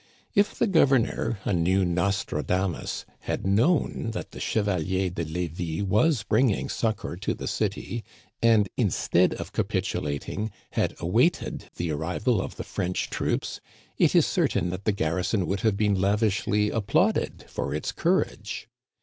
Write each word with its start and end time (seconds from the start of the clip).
If 0.33 0.57
the 0.57 0.65
governor, 0.65 1.37
a 1.45 1.53
neW 1.53 1.85
Nostradamus, 1.85 3.05
had 3.19 3.45
known 3.45 4.09
that 4.13 4.31
the 4.31 4.39
Chevalier 4.39 5.11
de 5.11 5.23
Levis 5.23 5.83
was 5.87 6.23
bringing 6.23 6.69
succor 6.69 7.15
to 7.17 7.35
the 7.35 7.47
city, 7.47 8.03
and, 8.41 8.67
instead 8.77 9.35
of 9.35 9.53
capitu 9.53 10.01
lating, 10.01 10.49
had 10.71 10.95
awaited 10.99 11.65
the 11.75 11.91
arrival 11.91 12.41
of 12.41 12.55
the 12.55 12.63
French 12.63 13.11
troops, 13.11 13.61
it 13.95 14.15
is 14.15 14.25
certain 14.25 14.71
that 14.71 14.85
the 14.85 14.91
garrison 14.91 15.45
would 15.45 15.59
have 15.59 15.77
been 15.77 15.93
lavishly 15.93 16.71
applauded 16.71 17.45
for 17.47 17.75
its 17.75 17.91
courage. 17.91 18.67